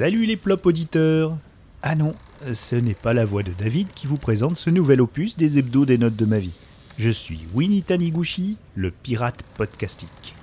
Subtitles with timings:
[0.00, 1.36] Salut les plop auditeurs
[1.82, 2.14] Ah non,
[2.54, 5.84] ce n'est pas la voix de David qui vous présente ce nouvel opus des hebdos
[5.84, 6.58] des notes de ma vie.
[6.96, 10.34] Je suis Winnie Taniguchi, le pirate podcastique.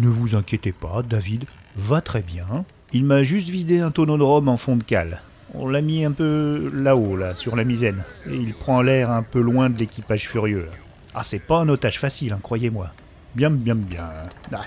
[0.00, 1.44] Ne vous inquiétez pas, David
[1.76, 2.64] va très bien.
[2.92, 5.22] Il m'a juste vidé un tonneau de rhum en fond de cale.
[5.54, 9.22] On l'a mis un peu là-haut, là, sur la misaine, et il prend l'air un
[9.22, 10.66] peu loin de l'équipage furieux.
[11.14, 12.92] Ah, c'est pas un otage facile, hein, croyez-moi.
[13.36, 14.08] Bien, bien, bien.
[14.50, 14.64] Ah,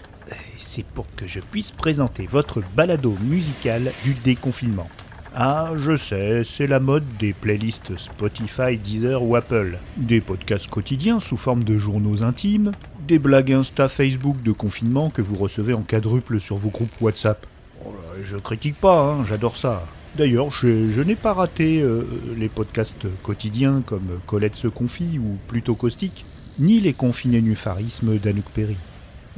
[0.56, 4.88] c'est pour que je puisse présenter votre balado musical du déconfinement.
[5.34, 9.80] Ah, je sais, c'est la mode des playlists Spotify, Deezer ou Apple.
[9.98, 12.70] Des podcasts quotidiens sous forme de journaux intimes,
[13.08, 17.48] des blagues Insta, Facebook de confinement que vous recevez en quadruple sur vos groupes WhatsApp.
[17.84, 17.90] Oh
[18.24, 19.82] je critique pas, hein, j'adore ça.
[20.16, 22.04] D'ailleurs, je, n'ai pas raté euh,
[22.38, 26.24] les podcasts quotidiens comme Colette se confie ou Plutôt caustique,
[26.60, 28.78] ni les confinés nufarismes d'Anouk Perry.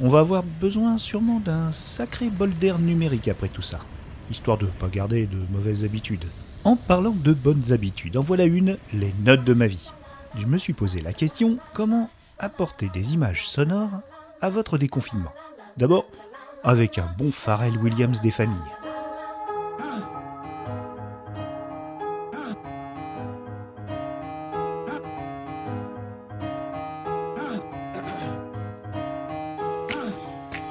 [0.00, 3.80] On va avoir besoin sûrement d'un sacré bol d'air numérique après tout ça,
[4.30, 6.24] histoire de ne pas garder de mauvaises habitudes.
[6.64, 9.90] En parlant de bonnes habitudes, en voilà une, les notes de ma vie.
[10.38, 14.00] Je me suis posé la question, comment apporter des images sonores
[14.40, 15.32] à votre déconfinement?
[15.76, 16.06] D'abord,
[16.64, 18.56] avec un bon Pharrell Williams des familles.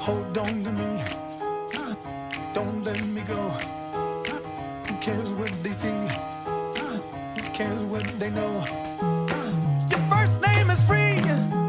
[0.02, 1.04] Hold on to me.
[2.52, 3.40] Don't let me go.
[4.86, 6.08] Who cares what they see?
[7.36, 8.64] Who cares what they know?
[9.90, 11.61] Your first name is free.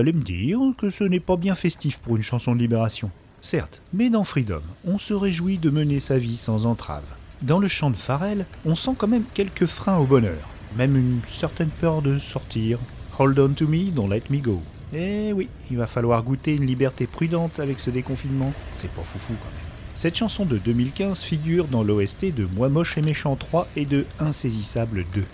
[0.00, 3.10] Allez me dire que ce n'est pas bien festif pour une chanson de libération.
[3.40, 7.04] Certes, mais dans Freedom, on se réjouit de mener sa vie sans entrave.
[7.42, 11.20] Dans le chant de Pharrell, on sent quand même quelques freins au bonheur, même une
[11.28, 12.78] certaine peur de sortir.
[13.18, 14.60] Hold on to me, don't let me go.
[14.94, 18.52] Eh oui, il va falloir goûter une liberté prudente avec ce déconfinement.
[18.72, 19.70] C'est pas foufou quand même.
[19.94, 24.06] Cette chanson de 2015 figure dans l'OST de Moi moche et méchant 3 et de
[24.18, 25.24] Insaisissable 2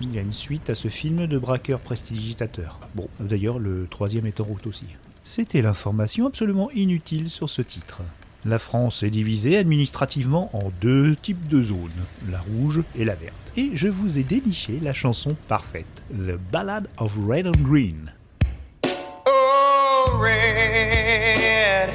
[0.00, 2.78] il y a une suite à ce film de braqueur prestidigitateur.
[2.94, 4.86] Bon, d'ailleurs, le troisième est en route aussi.
[5.22, 8.00] C'était l'information absolument inutile sur ce titre.
[8.44, 11.90] La France est divisée administrativement en deux types de zones,
[12.30, 13.34] la rouge et la verte.
[13.56, 18.12] Et je vous ai déniché la chanson parfaite, The Ballad of Red and Green.
[19.26, 21.90] Oh, red,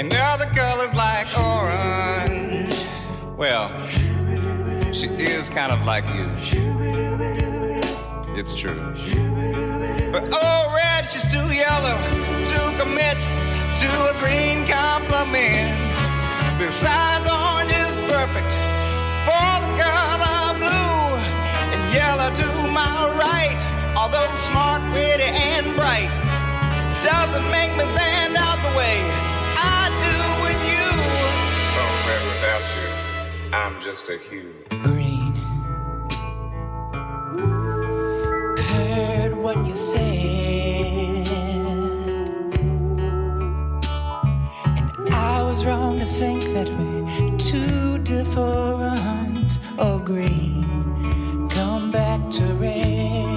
[0.00, 2.74] And other colors like orange.
[3.36, 3.68] Well,
[4.94, 6.24] she is kind of like you.
[8.34, 8.80] It's true.
[10.10, 13.20] But oh, red, she's too yellow to commit
[13.82, 15.92] to a green compliment.
[16.58, 18.52] Besides, orange is perfect
[19.28, 21.20] for the color blue.
[21.76, 23.60] And yellow to my right,
[23.98, 26.08] although smart, witty, and bright,
[27.04, 29.29] doesn't make me stand out the way
[32.50, 32.88] without you,
[33.52, 34.52] I'm just a hue.
[34.82, 35.34] green.
[38.72, 41.28] Heard what you said,
[44.98, 49.58] and I was wrong to think that we're two different.
[49.78, 53.28] Oh, green, come back to red.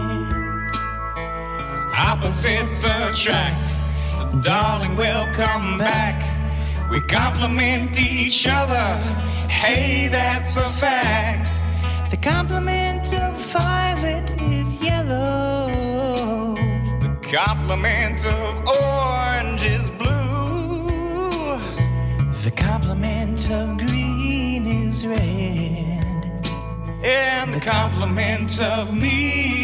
[1.95, 3.77] Opposites attract,
[4.44, 6.32] darling, we'll come back.
[6.93, 8.87] We complement each other.
[9.49, 11.49] Hey, that's a fact.
[12.11, 16.53] The complement of violet is yellow.
[17.01, 21.57] The complement of orange is blue.
[22.43, 26.47] The complement of green is red.
[27.03, 29.62] And the complement of me.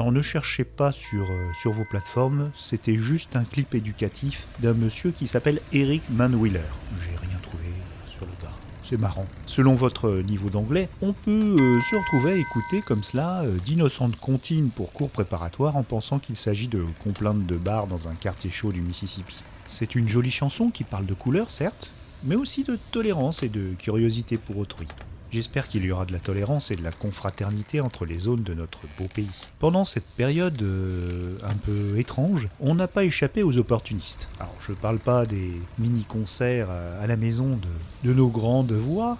[0.00, 4.72] Alors ne cherchez pas sur, euh, sur vos plateformes, c'était juste un clip éducatif d'un
[4.72, 6.60] monsieur qui s'appelle Eric Manwiller.
[6.96, 7.64] J'ai rien trouvé
[8.10, 8.54] sur le gars.
[8.82, 9.26] C'est marrant.
[9.44, 14.16] Selon votre niveau d'anglais, on peut euh, se retrouver à écouter comme cela euh, d'innocentes
[14.16, 18.50] comptines pour cours préparatoires en pensant qu'il s'agit de complaintes de bar dans un quartier
[18.50, 19.36] chaud du Mississippi.
[19.66, 21.92] C'est une jolie chanson qui parle de couleurs, certes,
[22.24, 24.86] mais aussi de tolérance et de curiosité pour autrui.
[25.32, 28.54] J'espère qu'il y aura de la tolérance et de la confraternité entre les zones de
[28.54, 29.30] notre beau pays.
[29.58, 34.28] Pendant cette période euh, un peu étrange, on n'a pas échappé aux opportunistes.
[34.38, 39.18] Alors je parle pas des mini-concerts à à la maison de, de nos grandes voix,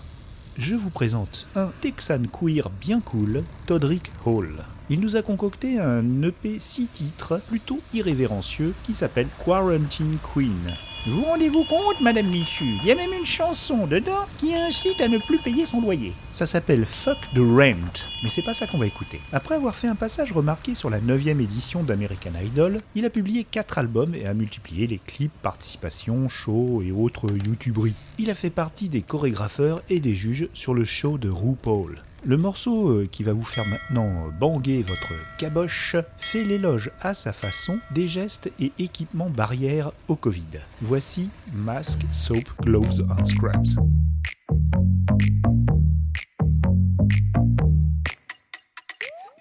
[0.58, 4.64] je vous présente un Texan queer bien cool, Todrick Hall.
[4.90, 10.74] Il nous a concocté un EP 6 titres plutôt irrévérencieux qui s'appelle Quarantine Queen.
[11.06, 12.76] Vous rendez-vous compte, Madame Michu?
[12.82, 16.12] Il y a même une chanson dedans qui incite à ne plus payer son loyer.
[16.34, 19.18] Ça s'appelle Fuck the Rent, mais c'est pas ça qu'on va écouter.
[19.32, 23.44] Après avoir fait un passage remarqué sur la 9 édition d'American Idol, il a publié
[23.44, 27.94] 4 albums et a multiplié les clips, participations, shows et autres youtuberies.
[28.18, 32.02] Il a fait partie des chorégrapheurs et des juges sur le show de RuPaul.
[32.22, 37.14] Le morceau euh, qui va vous faire maintenant euh, banguer votre caboche fait l'éloge à
[37.14, 40.60] sa façon des gestes et équipements barrières au Covid.
[40.82, 43.76] Voici Mask, Soap, Gloves and Scrubs.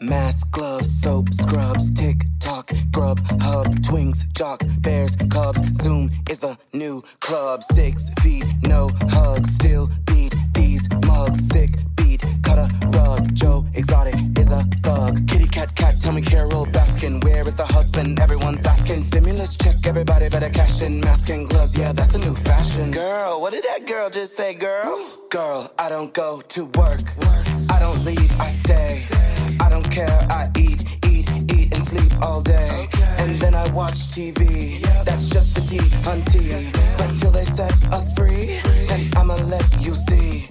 [0.02, 5.62] Mask, gloves, soap, scrubs, tick tock, grub, hub, twings, jocks, bears, cubs.
[5.84, 7.62] Zoom is the new club.
[7.64, 10.34] Six feet, no hugs, still beat
[10.80, 11.48] these mugs.
[11.48, 13.34] Sick beat, cut a rug.
[13.34, 15.28] Joe Exotic is a thug.
[15.28, 18.20] Kitty cat cat, tell me Carol Baskin, where is the husband?
[18.20, 19.04] Everyone's asking.
[19.04, 21.00] Stimulus check, everybody better cash in.
[21.02, 22.92] Mask and gloves, yeah, that's a new fashion.
[22.92, 25.08] Girl, what did that girl just say, girl?
[25.30, 27.02] Girl, I don't go to work.
[27.70, 29.06] I don't leave, I stay.
[29.60, 32.88] I don't care, I eat, eat, eat and sleep all day.
[33.18, 34.82] And then I watch TV.
[35.04, 36.48] That's just the tea, hunty.
[36.98, 40.48] But till they set us free, then I'ma let you see.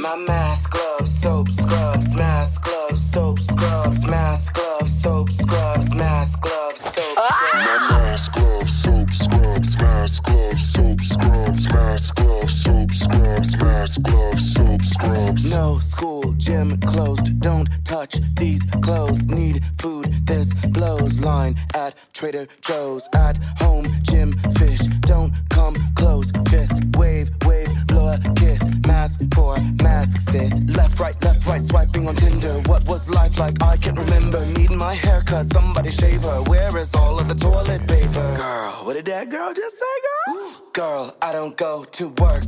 [0.00, 6.80] My mask, gloves, soap, scrubs, mask, gloves, soap, scrubs, mask, gloves, soap, scrubs, mask, gloves,
[6.80, 7.48] soap, ah!
[7.50, 7.90] scrubs.
[7.90, 14.54] My Mask, gloves, soap, scrubs, mask, gloves, soap, scrubs, mask, gloves, soap, scrubs, mask, gloves,
[14.54, 15.50] soap, scrubs.
[15.50, 17.40] No school, gym closed.
[17.40, 19.26] Don't touch these clothes.
[19.26, 21.20] Need food, this blows.
[21.20, 23.08] Line at Trader Joe's.
[23.14, 23.86] At home,
[28.88, 30.62] Mask for mask, sis.
[30.74, 32.54] Left, right, left, right, swiping on Tinder.
[32.70, 33.62] What was life like?
[33.62, 34.40] I can't remember.
[34.56, 36.40] Needing my haircut, somebody shave her.
[36.44, 38.28] Where is all of the toilet paper?
[38.34, 40.52] Girl, what did that girl just say, girl?
[40.72, 42.44] Girl, I don't go to work.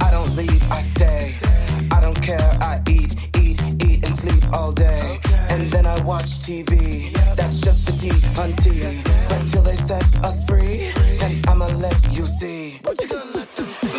[0.00, 1.36] I don't leave, I stay.
[1.90, 5.18] I don't care, I eat, eat, eat and sleep all day.
[5.50, 7.12] And then I watch TV.
[7.36, 8.76] That's just the tea, hunty.
[9.28, 10.90] But till they set us free,
[11.20, 12.78] then I'ma let you see.
[12.82, 13.35] What you gonna?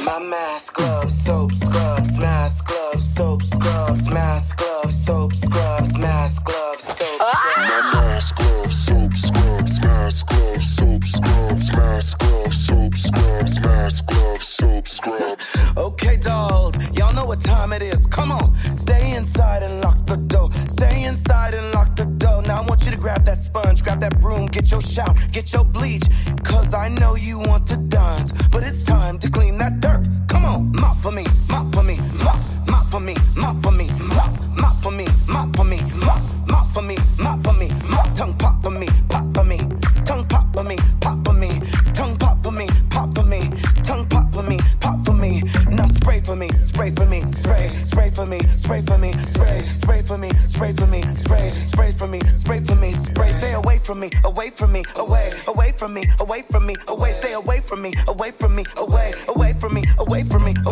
[0.07, 6.83] My mask, gloves, soap, scrubs, mask, gloves, soap, scrubs, mask, gloves, soap, scrubs, mask, gloves,
[6.85, 7.33] soap, ah!
[7.33, 7.93] scrubs.
[7.93, 14.47] My mask, gloves, soap, scrubs, mask, gloves, soap, scrubs, mask, gloves, soap, scrubs, mask, gloves,
[14.47, 15.57] soap, scrubs.
[15.75, 18.07] Okay, dolls, y'all know what what time it is.
[18.07, 20.49] Come on, stay inside and lock the door.
[20.67, 22.41] Stay inside and lock the door.
[22.43, 25.53] Now I want you to grab that sponge, grab that broom, get your shout, get
[25.53, 26.03] your bleach.
[26.43, 29.76] Cause I know you want to dance, but it's time to clean that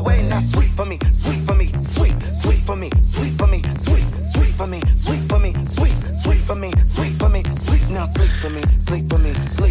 [0.06, 0.28] away.
[0.28, 4.06] Now sweet for me, sweet for me, sweet, sweet for me, sweet for me, sweet,
[4.24, 7.90] sweet for me, sweet for me, sweet, sweet for me, sweet for me, sweet.
[7.90, 9.65] Now sleep for me, sleep for me, sleep,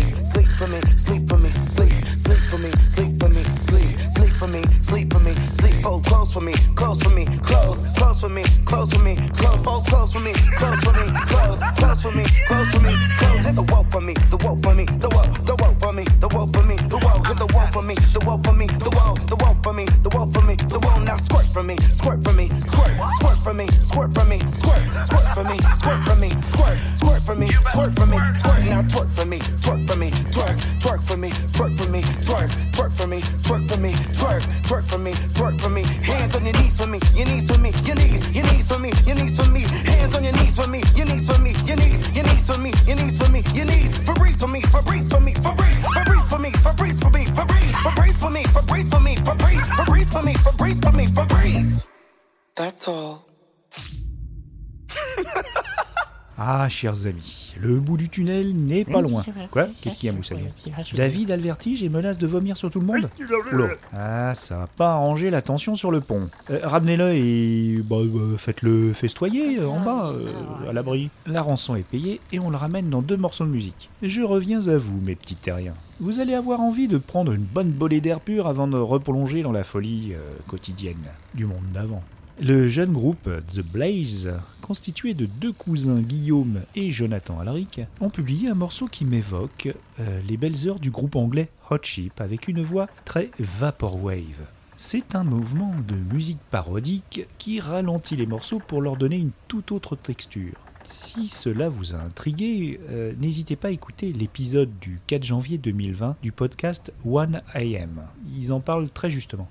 [56.65, 59.23] Ah, chers amis, le bout du tunnel n'est pas loin.
[59.51, 59.67] Quoi?
[59.83, 60.49] Qu'est-ce qu'il y a, Moussaillon
[60.95, 63.11] David a le vertige et menace de vomir sur tout le monde
[63.53, 63.75] Oula.
[63.93, 66.31] Ah, ça va pas arranger la tension sur le pont.
[66.49, 71.11] Euh, Ramenez-le et bah, bah, faites-le festoyer euh, en bas, euh, à l'abri.
[71.27, 73.91] La rançon est payée et on le ramène dans deux morceaux de musique.
[74.03, 75.75] Je reviens à vous, mes petits terriens.
[76.01, 79.53] Vous allez avoir envie de prendre une bonne bolée d'air pur avant de replonger dans
[79.53, 80.19] la folie euh,
[80.49, 82.03] quotidienne du monde d'avant.
[82.41, 88.49] Le jeune groupe The Blaze, constitué de deux cousins Guillaume et Jonathan Alaric, ont publié
[88.49, 92.61] un morceau qui m'évoque euh, les belles heures du groupe anglais Hot Chip avec une
[92.61, 94.49] voix très vaporwave.
[94.77, 99.71] C'est un mouvement de musique parodique qui ralentit les morceaux pour leur donner une toute
[99.71, 100.55] autre texture.
[100.83, 106.17] Si cela vous a intrigué, euh, n'hésitez pas à écouter l'épisode du 4 janvier 2020
[106.21, 108.03] du podcast 1AM.
[108.37, 109.49] Ils en parlent très justement.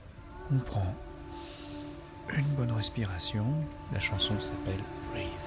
[0.51, 0.93] On prend
[2.37, 3.45] une bonne respiration.
[3.91, 5.42] La chanson s'appelle Breathe.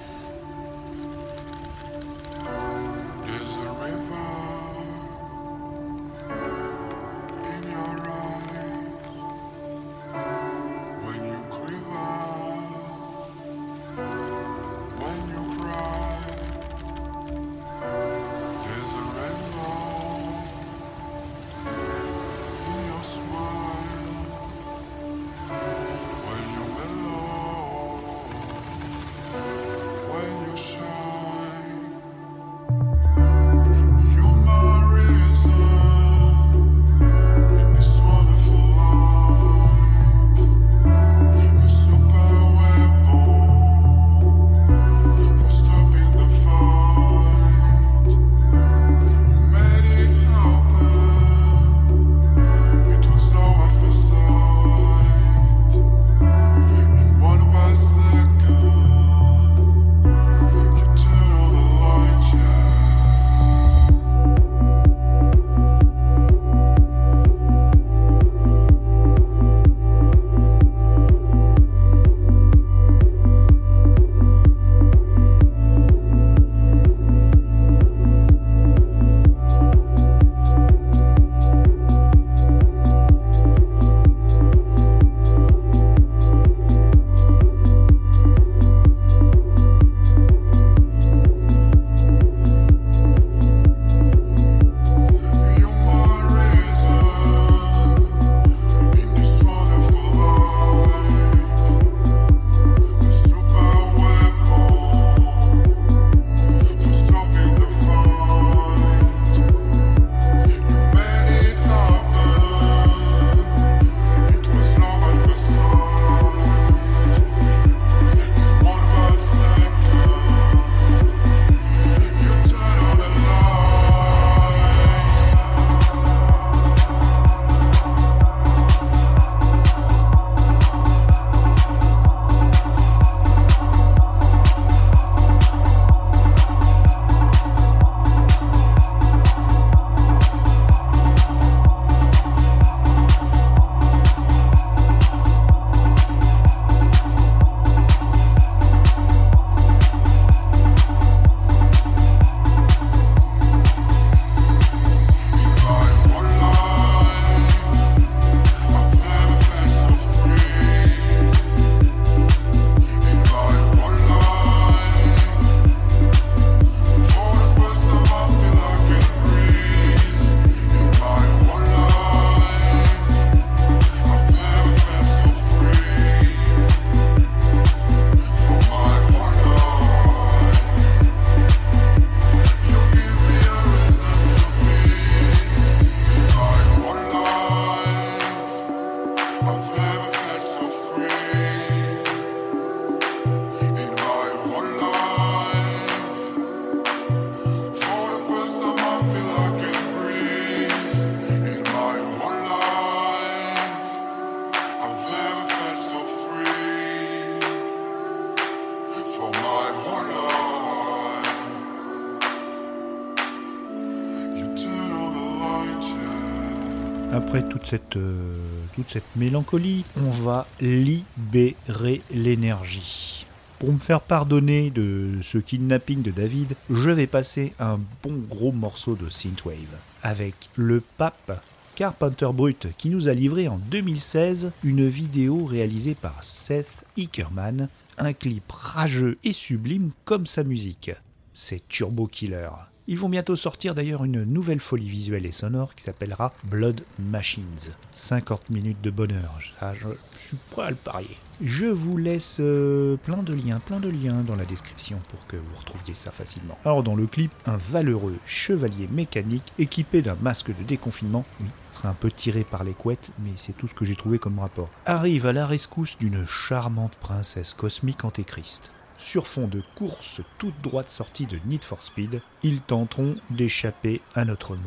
[217.41, 218.35] Toute cette, euh,
[218.75, 223.25] toute cette mélancolie, on va libérer l'énergie.
[223.59, 228.51] Pour me faire pardonner de ce kidnapping de David, je vais passer un bon gros
[228.51, 231.43] morceau de synthwave avec le pape
[231.75, 238.13] Carpenter Brut qui nous a livré en 2016 une vidéo réalisée par Seth Ickerman, un
[238.13, 240.91] clip rageux et sublime comme sa musique.
[241.33, 242.49] C'est Turbo Killer.
[242.89, 247.73] Ils vont bientôt sortir d'ailleurs une nouvelle folie visuelle et sonore qui s'appellera Blood Machines.
[247.91, 251.17] 50 minutes de bonheur, je suis prêt à le parier.
[251.41, 255.35] Je vous laisse euh, plein de liens, plein de liens dans la description pour que
[255.35, 256.57] vous retrouviez ça facilement.
[256.63, 261.87] Alors dans le clip, un valeureux chevalier mécanique équipé d'un masque de déconfinement, oui, c'est
[261.87, 264.69] un peu tiré par les couettes, mais c'est tout ce que j'ai trouvé comme rapport,
[264.85, 270.89] arrive à la rescousse d'une charmante princesse cosmique antéchrist sur fond de course toute droite
[270.89, 274.63] sortie de Need for Speed, ils tenteront d'échapper à notre monde.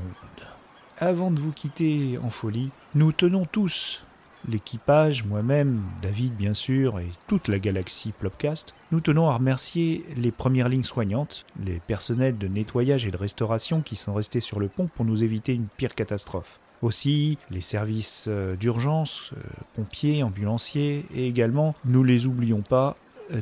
[0.98, 4.04] Avant de vous quitter en folie, nous tenons tous,
[4.48, 10.32] l'équipage, moi-même, David bien sûr, et toute la galaxie Plopcast, nous tenons à remercier les
[10.32, 14.68] premières lignes soignantes, les personnels de nettoyage et de restauration qui sont restés sur le
[14.68, 16.60] pont pour nous éviter une pire catastrophe.
[16.82, 19.40] Aussi, les services euh, d'urgence, euh,
[19.74, 22.96] pompiers, ambulanciers, et également, nous les oublions pas,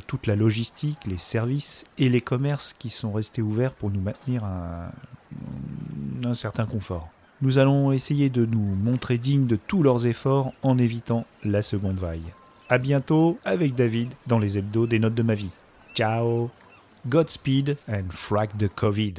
[0.07, 4.43] toute la logistique, les services et les commerces qui sont restés ouverts pour nous maintenir
[4.43, 4.91] un,
[6.23, 7.09] un certain confort.
[7.41, 11.97] Nous allons essayer de nous montrer dignes de tous leurs efforts en évitant la seconde
[11.97, 12.33] vague.
[12.67, 15.49] À bientôt avec David dans les hebdos des notes de ma vie.
[15.95, 16.49] Ciao
[17.07, 19.15] Godspeed and frag the Covid.